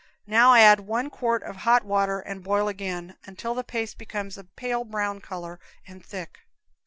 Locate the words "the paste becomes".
3.53-4.35